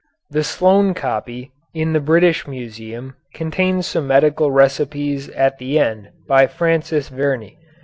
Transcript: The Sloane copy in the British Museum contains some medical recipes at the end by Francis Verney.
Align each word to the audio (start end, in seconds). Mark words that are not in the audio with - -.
The 0.31 0.43
Sloane 0.43 0.95
copy 0.95 1.51
in 1.75 1.93
the 1.93 1.99
British 1.99 2.47
Museum 2.47 3.15
contains 3.35 3.85
some 3.85 4.07
medical 4.07 4.49
recipes 4.49 5.29
at 5.29 5.59
the 5.59 5.77
end 5.77 6.09
by 6.27 6.47
Francis 6.47 7.09
Verney. 7.09 7.59